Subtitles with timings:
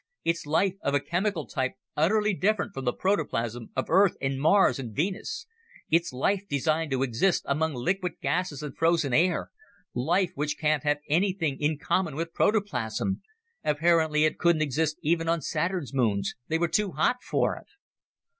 [0.25, 4.79] It's life of a chemical type utterly different from the protoplasm of Earth and Mars
[4.79, 5.45] and Venus.
[5.91, 9.51] It's life designed to exist among liquid gases and frozen air
[9.93, 13.21] life which can't have anything in common with protoplasm.
[13.63, 17.67] Apparently it couldn't exist even on Saturn's moons they were too hot for it!"